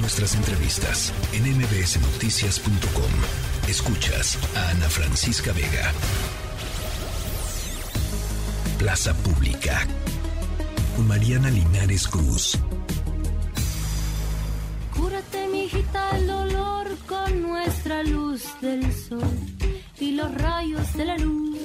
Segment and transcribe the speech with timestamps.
[0.00, 3.68] Nuestras entrevistas en mbsnoticias.com.
[3.68, 5.92] Escuchas a Ana Francisca Vega.
[8.78, 9.86] Plaza Pública.
[11.06, 12.58] Mariana Linares Cruz.
[14.94, 19.38] Cúrate, mijita, el dolor con nuestra luz del sol
[19.98, 21.57] y los rayos de la luna.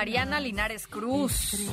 [0.00, 1.70] Mariana Linares Cruz.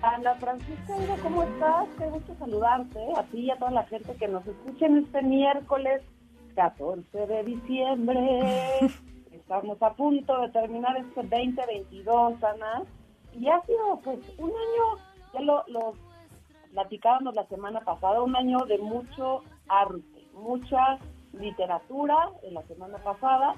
[0.00, 1.86] Ana Francisca, ¿cómo estás?
[1.98, 5.20] Qué gusto saludarte, a ti y a toda la gente que nos escucha en este
[5.20, 6.00] miércoles
[6.54, 8.78] 14 de diciembre.
[9.30, 12.82] Estamos a punto de terminar este 2022, Ana.
[13.38, 15.02] Y ha sido, pues, un año,
[15.34, 15.92] ya lo, lo
[16.72, 20.98] platicábamos la semana pasada, un año de mucho arte, mucha
[21.34, 23.54] literatura en la semana pasada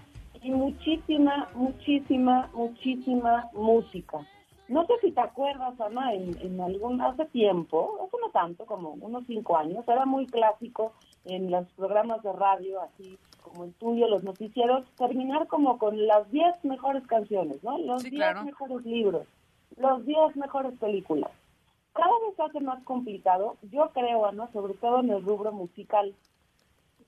[0.49, 4.27] y muchísima, muchísima, muchísima música.
[4.69, 8.93] No sé si te acuerdas, Ana, en, en algún, hace tiempo, hace no tanto, como
[8.93, 10.93] unos cinco años, era muy clásico
[11.27, 16.31] en los programas de radio, así como el tuyo, los noticieros, terminar como con las
[16.31, 17.77] 10 mejores canciones, ¿no?
[17.79, 18.45] Los Sí, 10 claro.
[18.45, 19.27] mejores libros,
[19.77, 21.31] los 10 mejores películas.
[21.93, 26.15] Cada vez se hace más complicado, yo creo, Ana, sobre todo en el rubro musical.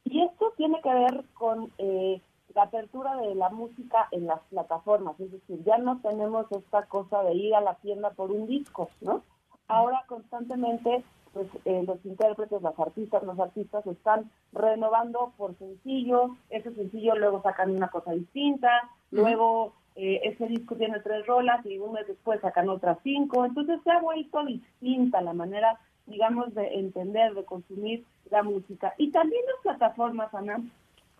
[0.05, 2.21] Y esto tiene que ver con eh,
[2.55, 7.23] la apertura de la música en las plataformas, es decir, ya no tenemos esta cosa
[7.23, 9.23] de ir a la tienda por un disco, ¿no?
[9.69, 16.75] Ahora constantemente, pues eh, los intérpretes, las artistas, los artistas están renovando por sencillo, ese
[16.75, 21.93] sencillo luego sacan una cosa distinta, luego eh, ese disco tiene tres rolas y un
[21.93, 27.35] mes después sacan otras cinco, entonces se ha vuelto distinta la manera, digamos, de entender,
[27.35, 28.95] de consumir la música.
[28.99, 30.61] Y también las plataformas, Ana,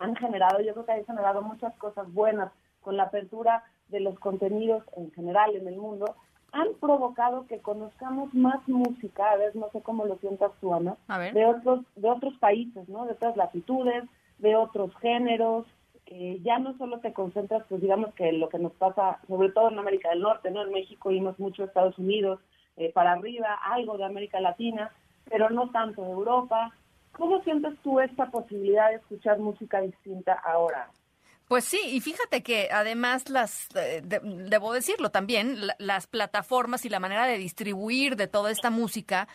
[0.01, 2.51] han generado, yo creo que han generado muchas cosas buenas
[2.81, 6.15] con la apertura de los contenidos en general en el mundo,
[6.51, 10.97] han provocado que conozcamos más música, a ver, no sé cómo lo sientas tú, Ana,
[11.33, 13.05] de otros, de otros países, ¿no?
[13.05, 14.03] De otras latitudes,
[14.39, 15.65] de otros géneros,
[16.07, 19.69] eh, ya no solo te concentras, pues digamos que lo que nos pasa, sobre todo
[19.69, 20.61] en América del Norte, ¿no?
[20.63, 22.41] En México vimos mucho Estados Unidos,
[22.75, 24.91] eh, para arriba, algo de América Latina,
[25.29, 26.73] pero no tanto de Europa.
[27.11, 30.89] ¿Cómo sientes tú esta posibilidad de escuchar música distinta ahora?
[31.47, 36.85] Pues sí, y fíjate que además las, eh, de- debo decirlo también, la- las plataformas
[36.85, 39.27] y la manera de distribuir de toda esta música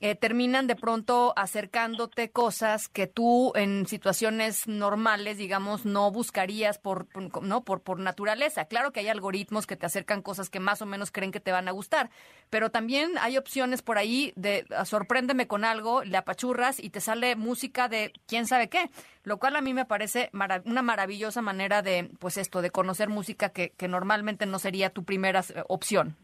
[0.00, 7.06] eh, terminan de pronto acercándote cosas que tú en situaciones normales, digamos, no buscarías por,
[7.42, 8.64] no por por naturaleza.
[8.64, 11.52] Claro que hay algoritmos que te acercan cosas que más o menos creen que te
[11.52, 12.10] van a gustar,
[12.48, 17.00] pero también hay opciones por ahí de ah, sorpréndeme con algo, le apachurras y te
[17.00, 18.90] sale música de quién sabe qué,
[19.22, 20.30] lo cual a mí me parece
[20.64, 25.04] una maravillosa manera de, pues esto, de conocer música que, que normalmente no sería tu
[25.04, 26.16] primera opción.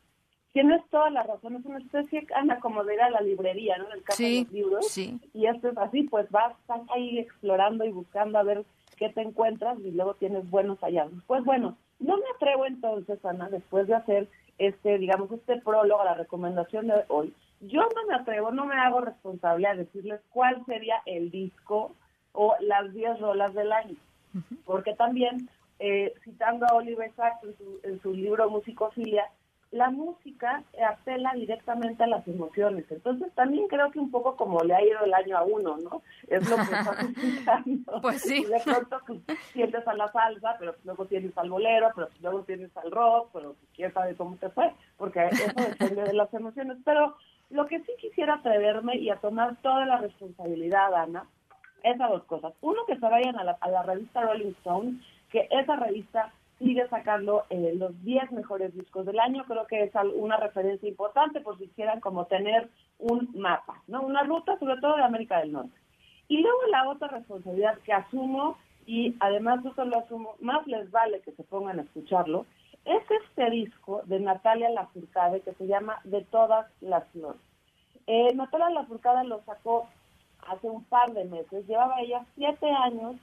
[0.56, 3.88] Tienes toda la razón, es una especie, Ana, como de ir a la librería, ¿no?
[3.88, 4.88] En el caso de los libros.
[4.88, 5.20] sí.
[5.34, 8.64] Y esto es así, pues vas, estás ahí explorando y buscando a ver
[8.96, 11.22] qué te encuentras y luego tienes buenos hallazgos.
[11.26, 16.06] Pues bueno, no me atrevo entonces, Ana, después de hacer este, digamos, este prólogo a
[16.06, 20.64] la recomendación de hoy, yo no me atrevo, no me hago responsable a decirles cuál
[20.64, 21.92] sería el disco
[22.32, 23.96] o las 10 rolas del año.
[24.64, 25.50] Porque también,
[25.80, 29.30] eh, citando a Oliver Sacks en su, en su libro Musicofilia,
[29.72, 32.84] la música apela directamente a las emociones.
[32.90, 36.02] Entonces también creo que un poco como le ha ido el año a uno, ¿no?
[36.28, 38.00] Es lo que estás escuchando.
[38.00, 38.42] Pues sí.
[38.42, 39.20] Y de pronto pues,
[39.52, 43.56] sientes a la salsa, pero luego tienes al bolero, pero luego tienes al rock, pero
[43.74, 46.78] quién sabe cómo te fue, porque eso depende de las emociones.
[46.84, 47.16] Pero
[47.50, 51.26] lo que sí quisiera atreverme y a tomar toda la responsabilidad, Ana,
[51.82, 52.54] es a dos cosas.
[52.60, 56.88] Uno, que se vayan a la, a la revista Rolling Stone, que esa revista sigue
[56.88, 59.44] sacando eh, los 10 mejores discos del año.
[59.46, 62.68] Creo que es una referencia importante por si quisieran como tener
[62.98, 64.02] un mapa, ¿no?
[64.02, 65.76] Una ruta sobre todo de América del Norte.
[66.28, 68.56] Y luego la otra responsabilidad que asumo,
[68.86, 72.46] y además eso lo asumo, más les vale que se pongan a escucharlo,
[72.84, 77.40] es este disco de Natalia Lafourcade que se llama De todas las flores.
[78.06, 79.88] Eh, Natalia Lafourcade lo sacó
[80.48, 83.16] hace un par de meses, llevaba ella siete años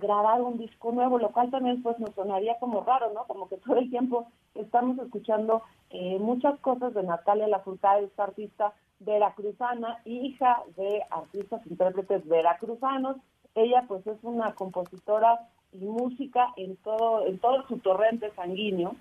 [0.00, 3.24] grabar un disco nuevo, lo cual también pues nos sonaría como raro, ¿no?
[3.24, 8.72] Como que todo el tiempo estamos escuchando eh, muchas cosas de Natalia Lafourcade, esta artista
[9.00, 13.16] veracruzana, hija de artistas intérpretes veracruzanos.
[13.54, 18.96] Ella pues es una compositora y música en todo, en todo su torrente sanguíneo.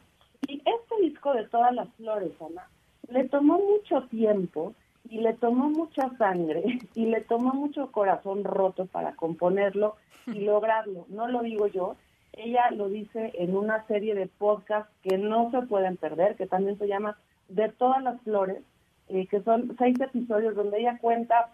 [0.47, 2.67] Y este disco de todas las flores, Ana,
[3.07, 4.73] le tomó mucho tiempo
[5.13, 6.63] y le tomó mucha sangre
[6.95, 9.95] y le tomó mucho corazón roto para componerlo
[10.25, 11.06] y lograrlo.
[11.07, 11.95] No lo digo yo,
[12.31, 16.80] ella lo dice en una serie de podcasts que no se pueden perder, que también
[16.80, 18.63] se llama De todas las flores,
[19.07, 21.51] eh, que son seis episodios donde ella cuenta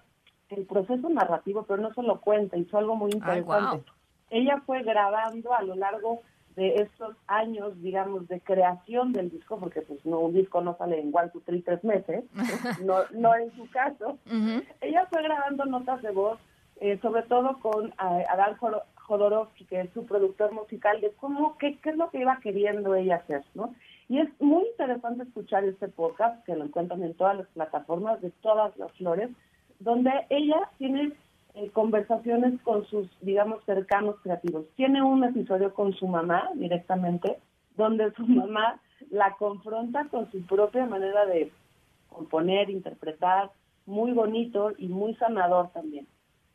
[0.48, 3.92] el proceso narrativo, pero no solo cuenta, hizo algo muy interesante.
[4.30, 6.22] Ella fue grabando a lo largo
[6.60, 11.00] de estos años, digamos, de creación del disco, porque pues no un disco no sale
[11.00, 12.26] en one, two, three, tres meses,
[12.84, 14.20] no, no en su caso.
[14.82, 16.38] Ella fue grabando notas de voz,
[16.82, 18.58] eh, sobre todo con eh, Adán
[18.96, 22.94] Jodorowsky, que es su productor musical, de cómo, qué, qué es lo que iba queriendo
[22.94, 23.74] ella hacer, ¿no?
[24.10, 28.32] Y es muy interesante escuchar este podcast, que lo encuentran en todas las plataformas de
[28.42, 29.30] todas las flores,
[29.80, 31.14] donde ella tiene
[31.68, 34.66] conversaciones con sus, digamos, cercanos creativos.
[34.76, 37.38] Tiene un episodio con su mamá directamente,
[37.76, 38.80] donde su mamá
[39.10, 41.52] la confronta con su propia manera de
[42.10, 43.52] componer, interpretar,
[43.86, 46.08] muy bonito y muy sanador también.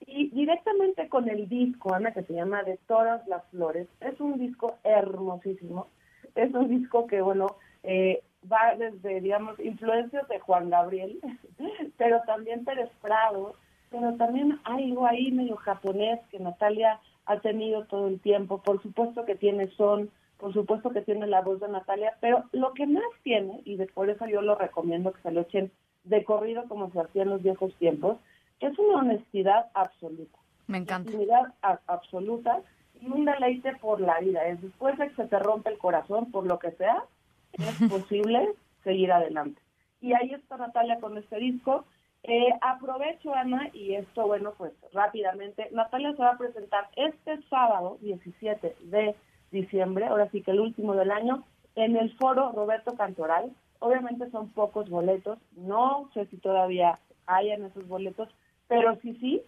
[0.06, 4.38] Y directamente con el disco, Ana, que se llama De todas las flores, es un
[4.38, 5.88] disco hermosísimo.
[6.34, 11.20] Es un disco que, bueno, eh, va desde, digamos, influencias de Juan Gabriel,
[11.96, 13.54] pero también Pérez Prado,
[13.90, 18.62] pero también hay algo ahí medio japonés que Natalia ha tenido todo el tiempo.
[18.62, 22.72] Por supuesto que tiene son, por supuesto que tiene la voz de Natalia, pero lo
[22.74, 25.70] que más tiene, y de, por eso yo lo recomiendo que se lo echen
[26.04, 28.18] de corrido como se hacía en los viejos tiempos,
[28.60, 30.38] es una honestidad absoluta.
[30.66, 31.10] Me encanta.
[31.10, 31.54] Honestidad
[31.86, 32.60] absoluta
[33.00, 34.46] y un deleite por la vida.
[34.46, 37.04] Es después de que se te rompe el corazón, por lo que sea,
[37.52, 39.60] es posible seguir adelante.
[40.00, 41.86] Y ahí está Natalia con este disco.
[42.26, 47.98] Eh, aprovecho, Ana, y esto, bueno, pues rápidamente, Natalia se va a presentar este sábado,
[48.00, 49.14] 17 de
[49.50, 51.44] diciembre, ahora sí que el último del año,
[51.74, 53.52] en el foro Roberto Cantoral.
[53.78, 58.30] Obviamente son pocos boletos, no sé si todavía hayan esos boletos,
[58.68, 59.42] pero sí, sí,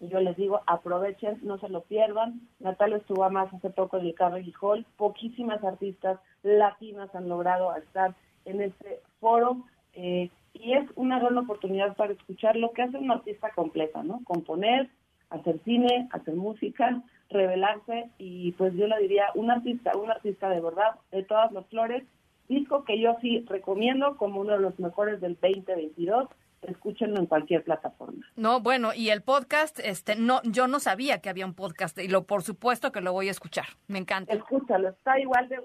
[0.00, 2.40] yo les digo, aprovechen, no se lo pierdan.
[2.60, 8.14] Natalia estuvo más hace poco en el Carnegie Hall, poquísimas artistas latinas han logrado estar
[8.46, 9.58] en este foro.
[9.94, 14.20] Eh, y es una gran oportunidad para escuchar lo que hace un artista completa, ¿no?
[14.24, 14.88] Componer,
[15.30, 20.60] hacer cine, hacer música, revelarse y pues yo le diría un artista, un artista de
[20.60, 22.04] verdad, de todas las flores,
[22.48, 26.28] disco que yo sí recomiendo como uno de los mejores del 2022
[26.62, 28.24] escúchenlo en cualquier plataforma.
[28.36, 32.08] No, bueno, y el podcast, este, no, yo no sabía que había un podcast y
[32.08, 33.66] lo, por supuesto que lo voy a escuchar.
[33.88, 34.32] Me encanta.
[34.32, 35.58] Escúchalo, está igual de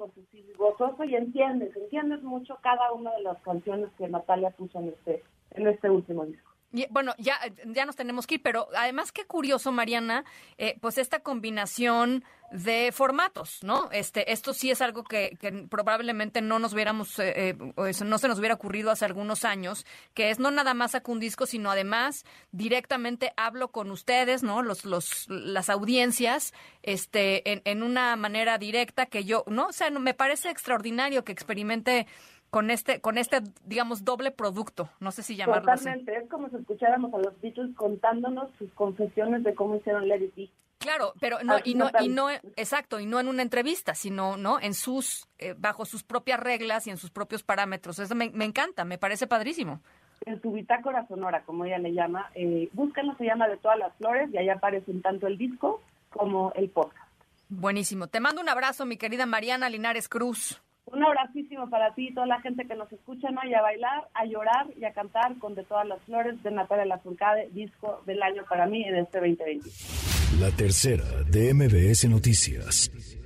[0.57, 5.23] gozoso y entiendes, entiendes mucho cada una de las canciones que Natalia puso en este,
[5.51, 6.54] en este último disco
[6.89, 10.25] bueno, ya, ya nos tenemos que ir, pero además qué curioso, Mariana,
[10.57, 13.89] eh, pues esta combinación de formatos, ¿no?
[13.91, 15.37] Este, esto sí es algo que,
[15.69, 17.55] probablemente no nos hubiéramos, eh, eh,
[18.05, 21.19] no se nos hubiera ocurrido hace algunos años, que es no nada más saco un
[21.19, 24.61] disco, sino además directamente hablo con ustedes, ¿no?
[24.61, 29.67] Los, los, las audiencias, este, en, en una manera directa que yo, ¿no?
[29.67, 32.07] O sea, me parece extraordinario que experimente
[32.55, 36.55] con este, con este, digamos, doble producto, no sé si llamarlo Totalmente, es como si
[36.55, 41.57] escucháramos a los Beatles contándonos sus confesiones de cómo hicieron Let It Claro, pero no
[41.65, 45.53] y no y no exacto y no en una entrevista, sino no en sus eh,
[45.57, 47.99] bajo sus propias reglas y en sus propios parámetros.
[47.99, 49.81] Eso me, encanta, me parece padrísimo.
[50.25, 53.93] En su bitácora sonora, como ella le llama, eh, búsquenlo, se llama de todas las
[53.97, 57.05] flores y ahí aparecen tanto el disco como el podcast.
[57.49, 58.07] Buenísimo.
[58.07, 60.61] Te mando un abrazo, mi querida Mariana Linares Cruz.
[60.95, 63.41] Un abracísimo para ti y toda la gente que nos escucha, ¿no?
[63.45, 66.85] Y a bailar, a llorar y a cantar con De todas las flores de Natalia
[66.85, 69.69] Lafourcade, disco del año para mí en este 2020.
[70.39, 73.24] La tercera de MBS Noticias.